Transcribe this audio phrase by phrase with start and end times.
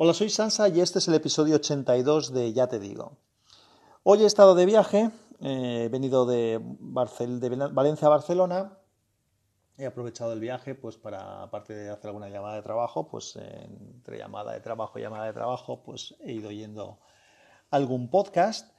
[0.00, 3.18] Hola, soy Sansa y este es el episodio 82 de Ya te digo.
[4.04, 8.78] Hoy he estado de viaje, eh, he venido de, de Valencia a Barcelona.
[9.76, 14.18] He aprovechado el viaje pues para, aparte de hacer alguna llamada de trabajo, pues entre
[14.18, 17.00] llamada de trabajo y llamada de trabajo, pues he ido yendo
[17.72, 18.72] algún podcast.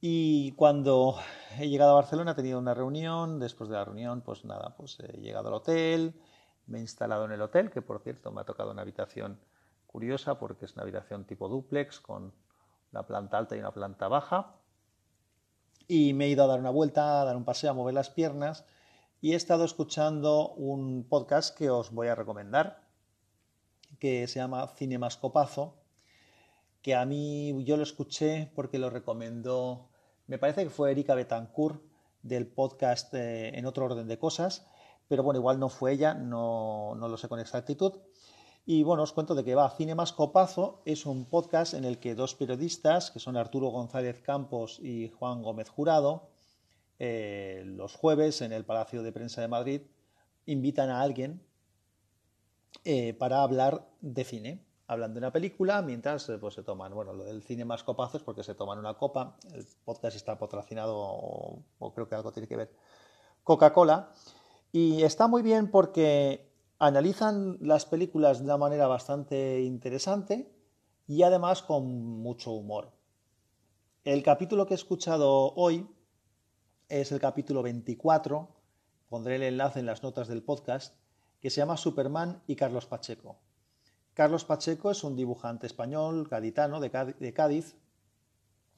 [0.00, 1.16] Y cuando
[1.58, 5.00] he llegado a Barcelona he tenido una reunión, después de la reunión, pues nada, pues
[5.00, 6.18] he llegado al hotel,
[6.64, 9.38] me he instalado en el hotel, que por cierto me ha tocado una habitación
[9.96, 12.34] curiosa porque es una habitación tipo duplex con
[12.92, 14.56] una planta alta y una planta baja.
[15.88, 18.10] Y me he ido a dar una vuelta, a dar un paseo, a mover las
[18.10, 18.66] piernas
[19.22, 22.82] y he estado escuchando un podcast que os voy a recomendar
[23.98, 25.78] que se llama Cinemascopazo,
[26.82, 29.88] que a mí yo lo escuché porque lo recomendó,
[30.26, 31.82] me parece que fue Erika Betancourt
[32.22, 34.66] del podcast eh, En otro orden de cosas,
[35.08, 37.94] pero bueno, igual no fue ella, no, no lo sé con exactitud.
[38.68, 39.70] Y bueno, os cuento de que va.
[39.70, 44.20] Cine Más Copazo es un podcast en el que dos periodistas, que son Arturo González
[44.20, 46.30] Campos y Juan Gómez Jurado,
[46.98, 49.82] eh, los jueves en el Palacio de Prensa de Madrid,
[50.46, 51.40] invitan a alguien
[52.82, 54.66] eh, para hablar de cine.
[54.88, 58.16] Hablan de una película mientras eh, pues, se toman, bueno, lo del cine más copazo
[58.16, 59.36] es porque se toman una copa.
[59.52, 62.72] El podcast está patrocinado, o creo que algo tiene que ver,
[63.44, 64.10] Coca-Cola.
[64.72, 66.45] Y está muy bien porque
[66.78, 70.52] analizan las películas de una manera bastante interesante
[71.06, 71.86] y además con
[72.20, 72.92] mucho humor.
[74.04, 75.88] El capítulo que he escuchado hoy
[76.88, 78.48] es el capítulo 24,
[79.08, 80.94] pondré el enlace en las notas del podcast,
[81.40, 83.38] que se llama Superman y Carlos Pacheco.
[84.14, 87.76] Carlos Pacheco es un dibujante español, gaditano, de Cádiz,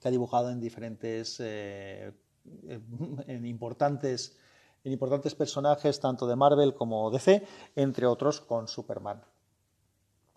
[0.00, 2.12] que ha dibujado en diferentes, eh,
[3.26, 4.36] en importantes
[4.84, 9.22] en importantes personajes tanto de Marvel como DC, entre otros con Superman.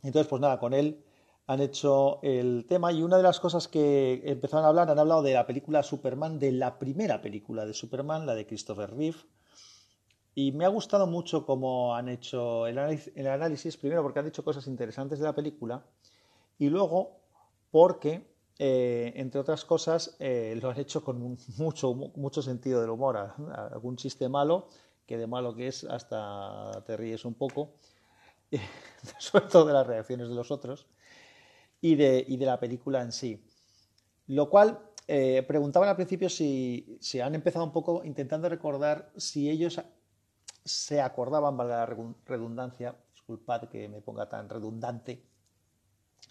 [0.03, 1.03] Entonces, pues nada, con él
[1.47, 5.21] han hecho el tema y una de las cosas que empezaron a hablar, han hablado
[5.21, 9.17] de la película Superman, de la primera película de Superman, la de Christopher Reeve.
[10.33, 14.67] Y me ha gustado mucho cómo han hecho el análisis, primero porque han dicho cosas
[14.67, 15.85] interesantes de la película
[16.59, 17.21] y luego
[17.71, 23.17] porque eh, entre otras cosas, eh, lo han hecho con mucho, mucho sentido del humor.
[23.71, 24.67] Algún chiste malo,
[25.05, 27.73] que de malo que es, hasta te ríes un poco,
[29.19, 30.87] sobre todo de las reacciones de los otros,
[31.81, 33.43] y de, y de la película en sí.
[34.27, 39.49] Lo cual, eh, preguntaban al principio si, si han empezado un poco intentando recordar si
[39.49, 39.79] ellos
[40.63, 41.95] se acordaban, valga la
[42.25, 45.23] redundancia, disculpad que me ponga tan redundante,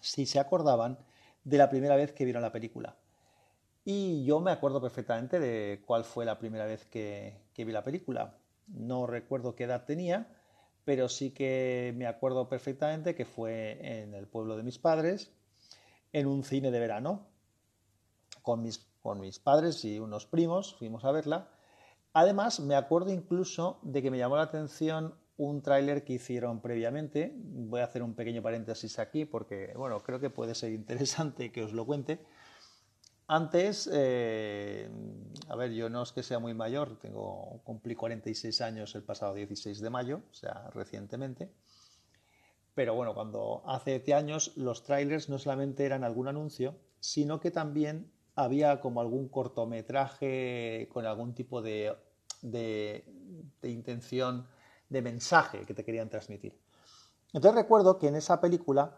[0.01, 0.97] si se acordaban
[1.45, 2.97] de la primera vez que vieron la película.
[3.85, 8.35] Y yo me acuerdo perfectamente de cuál fue la primera vez que, vi la película.
[8.67, 10.27] No recuerdo qué edad tenía,
[10.83, 15.31] pero sí que me acuerdo perfectamente que fue en el pueblo de mis padres,
[16.13, 17.27] en un cine de verano,
[18.41, 21.51] con mis, con mis padres y unos primos, fuimos a verla.
[22.13, 27.33] Además, me acuerdo incluso de que me llamó la atención un tráiler que hicieron previamente.
[27.35, 31.63] Voy a hacer un pequeño paréntesis aquí porque, bueno, creo que puede ser interesante que
[31.63, 32.19] os lo cuente.
[33.27, 34.87] Antes, eh,
[35.49, 39.33] a ver, yo no es que sea muy mayor, tengo, cumplí 46 años el pasado
[39.33, 41.49] 16 de mayo, o sea, recientemente.
[42.75, 47.49] Pero bueno, cuando hace 10 años los trailers no solamente eran algún anuncio, sino que
[47.49, 51.95] también había como algún cortometraje con algún tipo de,
[52.43, 53.05] de,
[53.61, 54.45] de intención
[54.89, 56.59] de mensaje que te querían transmitir.
[57.33, 58.97] Entonces recuerdo que en esa película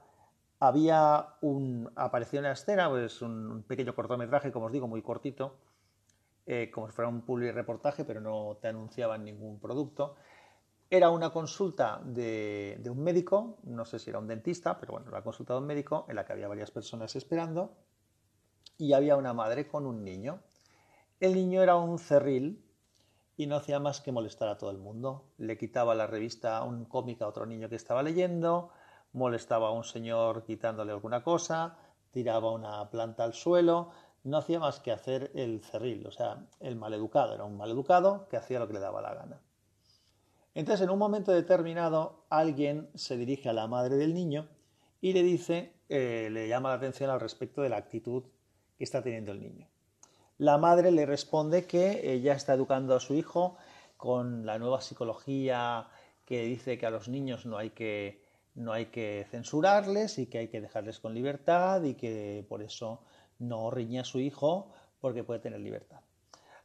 [0.60, 5.58] había un, apareció una escena, pues un pequeño cortometraje, como os digo, muy cortito,
[6.46, 10.16] eh, como si fuera un public reportaje, pero no te anunciaban ningún producto.
[10.90, 15.12] Era una consulta de, de, un médico, no sé si era un dentista, pero bueno,
[15.12, 17.76] la consulta de un médico en la que había varias personas esperando
[18.78, 20.40] y había una madre con un niño.
[21.20, 22.64] El niño era un cerril
[23.38, 25.26] y no hacía más que molestar a todo el mundo.
[25.38, 28.72] Le quitaba la revista, un cómic a otro niño que estaba leyendo,
[29.14, 31.78] molestaba a un señor quitándole alguna cosa,
[32.12, 33.92] tiraba una planta al suelo,
[34.24, 38.38] no hacía más que hacer el cerril, o sea, el maleducado, era un maleducado que
[38.38, 39.40] hacía lo que le daba la gana.
[40.56, 44.50] Entonces, en un momento determinado, alguien se dirige a la madre del niño
[45.00, 48.24] y le dice, eh, le llama la atención al respecto de la actitud
[48.76, 49.68] que está teniendo el niño.
[50.38, 53.58] La madre le responde que ella está educando a su hijo
[53.98, 55.88] con la nueva psicología
[56.26, 58.24] que dice que a los niños no hay que,
[58.54, 63.02] no hay que censurarles y que hay que dejarles con libertad y que por eso
[63.40, 66.02] no riñe a su hijo porque puede tener libertad.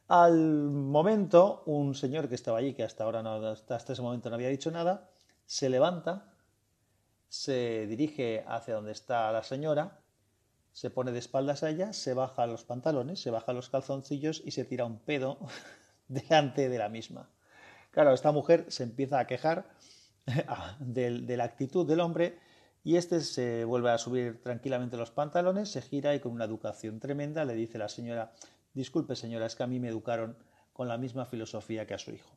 [0.09, 3.23] Al momento, un señor que estaba allí, que hasta ahora
[3.53, 5.09] hasta ese momento no había dicho nada,
[5.47, 6.35] se levanta,
[7.29, 10.02] se dirige hacia donde está la señora,
[10.73, 14.53] se pone de espaldas a ella, se baja los pantalones, se baja los calzoncillos y
[14.53, 15.39] se tira un pedo
[16.09, 17.29] delante de la misma.
[17.91, 19.71] Claro, esta mujer se empieza a quejar
[20.81, 22.39] de, la actitud del hombre
[22.85, 27.01] y este se vuelve a subir tranquilamente los pantalones, se gira y con una educación
[27.01, 28.33] tremenda le dice la señora,
[28.73, 30.37] disculpe señora, es que a mí me educaron
[30.73, 32.31] con la misma filosofía que a su hijo.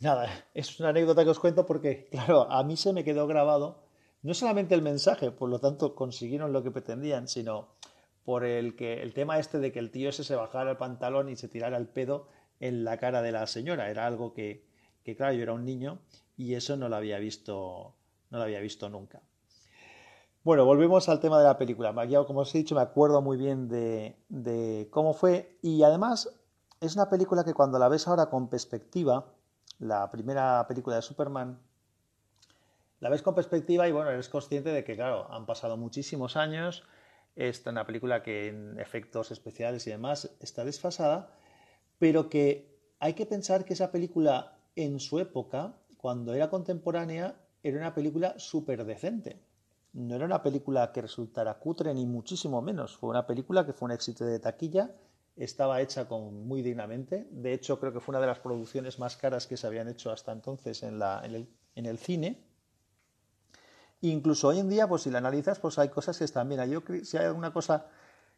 [0.00, 3.83] Nada, es una anécdota que os cuento porque, claro, a mí se me quedó grabado
[4.24, 7.68] no solamente el mensaje, por lo tanto consiguieron lo que pretendían, sino
[8.24, 11.28] por el, que, el tema este de que el tío ese se bajara el pantalón
[11.28, 12.26] y se tirara el pedo
[12.58, 13.90] en la cara de la señora.
[13.90, 14.64] Era algo que,
[15.16, 15.98] claro, yo era un niño
[16.38, 17.94] y eso no lo había visto,
[18.30, 19.20] no lo había visto nunca.
[20.42, 21.94] Bueno, volvemos al tema de la película.
[22.26, 26.30] Como os he dicho, me acuerdo muy bien de cómo fue y además
[26.80, 29.26] es una película que cuando la ves ahora con perspectiva,
[29.78, 31.58] la primera película de Superman,
[33.04, 36.84] la ves con perspectiva y bueno, eres consciente de que, claro, han pasado muchísimos años,
[37.36, 41.28] es una película que en efectos especiales y demás está desfasada,
[41.98, 47.76] pero que hay que pensar que esa película en su época, cuando era contemporánea, era
[47.76, 49.38] una película súper decente.
[49.92, 52.96] No era una película que resultara cutre, ni muchísimo menos.
[52.96, 54.92] Fue una película que fue un éxito de taquilla,
[55.36, 57.28] estaba hecha con, muy dignamente.
[57.30, 60.10] De hecho, creo que fue una de las producciones más caras que se habían hecho
[60.10, 62.53] hasta entonces en el cine.
[64.10, 66.60] Incluso hoy en día, pues si la analizas, pues hay cosas que están bien.
[67.06, 67.86] Si hay alguna cosa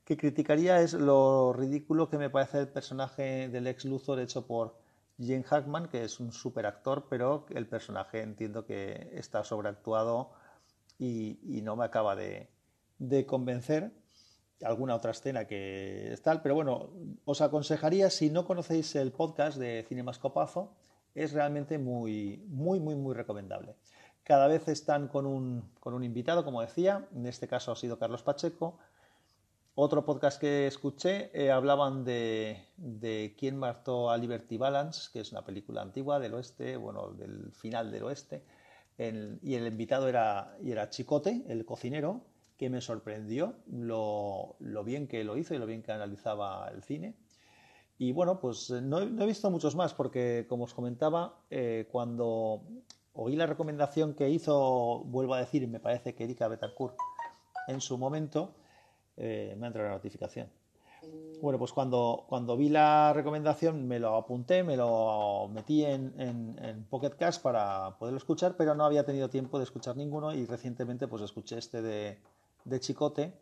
[0.04, 4.76] que criticaría es lo ridículo que me parece el personaje del ex Luthor hecho por
[5.18, 10.30] Jane Hackman, que es un super actor, pero el personaje entiendo que está sobreactuado
[11.00, 12.48] y, no me acaba de,
[13.26, 13.90] convencer.
[14.62, 16.90] Alguna otra escena que es tal, pero bueno,
[17.24, 20.76] os aconsejaría, si no conocéis el podcast de Cinemascopazo,
[21.16, 23.74] es realmente muy, muy, muy, muy recomendable.
[24.26, 27.96] Cada vez están con un, con un invitado, como decía, en este caso ha sido
[27.96, 28.76] Carlos Pacheco.
[29.76, 35.30] Otro podcast que escuché eh, hablaban de, de quién mató a Liberty Balance, que es
[35.30, 38.42] una película antigua del oeste, bueno, del final del oeste.
[38.98, 42.22] y el invitado era, y era Chicote, el cocinero,
[42.56, 46.82] que me sorprendió lo, lo, bien que lo hizo y lo bien que analizaba el
[46.82, 47.14] cine.
[47.96, 52.64] Y bueno, pues no, he visto muchos más porque, como os comentaba, eh, cuando
[53.16, 56.96] oí la recomendación que hizo, vuelvo a decir, me parece que Erika Betancourt
[57.68, 58.54] en su momento,
[59.16, 60.48] eh, me entrado la notificación.
[61.40, 66.84] Bueno, pues cuando, cuando vi la recomendación me lo apunté, me lo metí en, en,
[66.84, 71.06] Pocket Cast para poderlo escuchar, pero no había tenido tiempo de escuchar ninguno y recientemente
[71.06, 72.18] pues escuché este de,
[72.64, 73.34] de Chicote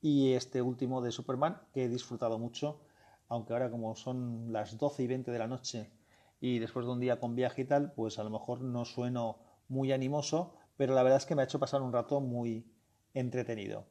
[0.00, 2.80] y este último de Superman que he disfrutado mucho,
[3.28, 5.90] aunque ahora como son las 12 y 20 de la noche
[6.42, 9.38] y después de un día con viaje y tal, pues a lo mejor no sueno
[9.68, 12.66] muy animoso, pero la verdad es que me ha hecho pasar un rato muy
[13.14, 13.86] entretenido.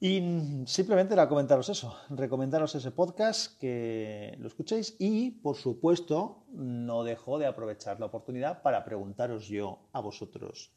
[0.00, 7.04] Y simplemente era comentaros eso, recomendaros ese podcast, que lo escuchéis y, por supuesto, no
[7.04, 10.72] dejo de aprovechar la oportunidad para preguntaros yo a vosotros,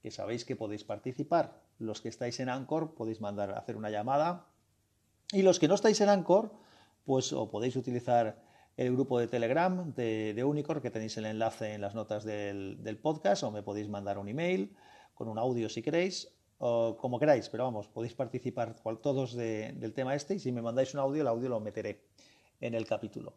[0.00, 1.60] que sabéis que podéis participar.
[1.80, 4.46] Los que estáis en Anchor podéis mandar a hacer una llamada
[5.32, 6.52] y los que no estáis en Anchor,
[7.04, 11.80] pues o podéis utilizar el grupo de Telegram de, Unicorn, que tenéis el enlace en
[11.80, 14.74] las notas del, podcast, o me podéis mandar un email
[15.14, 20.14] con un audio si queréis, o como queráis, pero vamos, podéis participar todos del tema
[20.14, 22.00] este y si me mandáis un audio, el audio lo meteré
[22.60, 23.34] en el capítulo.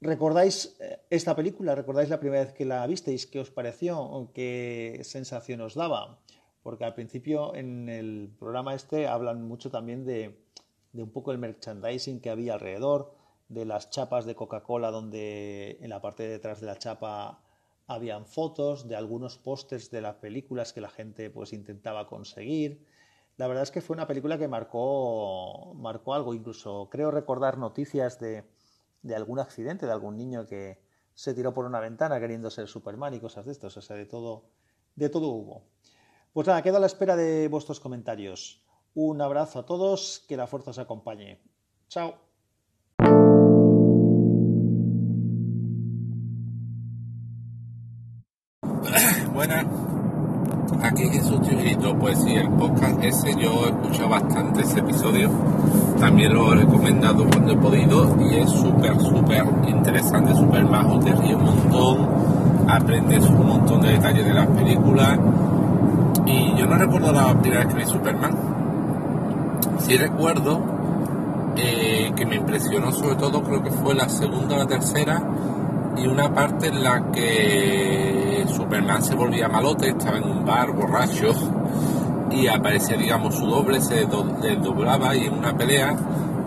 [0.00, 1.74] ¿Recordáis eh, esta película?
[1.74, 3.26] ¿Recordáis la primera vez que la visteis?
[3.26, 4.30] ¿Qué os pareció?
[4.32, 6.18] ¿Qué sensación os daba?
[6.62, 10.40] Porque al principio en el programa este hablan mucho también de,
[10.92, 13.14] de un poco el merchandising que había alrededor,
[13.50, 17.42] de las chapas de Coca-Cola donde en la parte de detrás de la chapa
[17.88, 22.86] habían fotos de algunos pósters de las películas que la gente pues intentaba conseguir.
[23.36, 28.20] La verdad es que fue una película que marcó, marcó algo, incluso creo recordar noticias
[28.20, 28.44] de,
[29.02, 30.78] de algún accidente, de algún niño que
[31.14, 34.06] se tiró por una ventana queriendo ser Superman y cosas de estos, o sea, de
[34.06, 34.44] todo,
[34.94, 35.64] de todo hubo.
[36.32, 38.64] Pues nada, quedo a la espera de vuestros comentarios.
[38.94, 41.42] Un abrazo a todos, que la fuerza os acompañe.
[41.88, 42.29] Chao.
[49.40, 49.64] Buenas.
[50.82, 55.30] Aquí Jesús Chivito, pues sí, el podcast ese yo he escuchado bastante ese episodio.
[55.98, 61.12] También lo he recomendado cuando he podido y es súper, súper interesante, súper bajo, te
[61.12, 62.08] ríes un montón,
[62.68, 65.18] aprendes un montón de detalles de las películas.
[66.26, 68.32] Y yo no recuerdo la primera vez que vi Superman.
[69.78, 70.60] Sí recuerdo
[71.56, 75.22] eh, que me impresionó sobre todo, creo que fue la segunda o la tercera,
[75.96, 81.32] y una parte en la que Superman se volvía malote, estaba en un bar borracho
[82.30, 85.96] y aparecía digamos su doble, se doblaba y en una pelea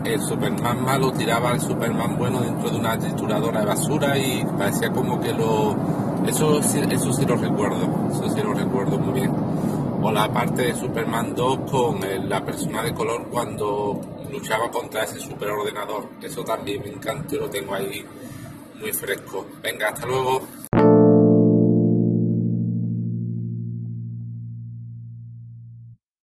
[0.05, 4.91] el Superman malo tiraba al Superman bueno dentro de una trituradora de basura y parecía
[4.91, 5.75] como que lo...
[6.27, 9.31] Eso, eso sí lo recuerdo, eso sí lo recuerdo muy bien.
[10.01, 13.99] O la parte de Superman 2 con la persona de color cuando
[14.31, 16.09] luchaba contra ese superordenador.
[16.21, 18.05] Eso también me encantó y lo tengo ahí
[18.83, 19.47] muy fresco.
[19.61, 20.62] Venga, hasta luego.